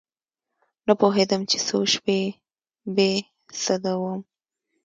[0.87, 2.19] نه پوهېدم چې څو شپې
[2.95, 3.11] بې
[3.63, 4.19] سده وم.